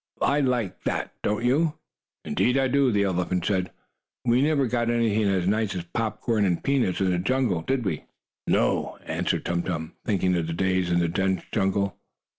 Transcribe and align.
"I 0.23 0.39
like 0.39 0.83
that, 0.85 1.13
don't 1.21 1.45
you?" 1.45 1.75
"Indeed 2.25 2.57
I 2.57 2.67
do," 2.67 2.91
the 2.91 3.03
elephant 3.03 3.45
said. 3.45 3.69
"We 4.25 4.41
never 4.41 4.65
got 4.65 4.89
anything 4.89 5.25
as 5.27 5.45
nice 5.47 5.75
as 5.75 5.83
popcorn 5.83 6.43
and 6.43 6.63
peanuts 6.63 7.01
in 7.01 7.11
the 7.11 7.19
jungle, 7.19 7.61
did 7.61 7.85
we?" 7.85 8.05
"No," 8.47 8.97
answered 9.05 9.45
Tum 9.45 9.61
Tum, 9.61 9.93
thinking 10.03 10.35
of 10.35 10.47
the 10.47 10.53
days 10.53 10.89
in 10.91 10.97
the 11.01 11.07
dense 11.07 11.43
jungle. 11.51 11.99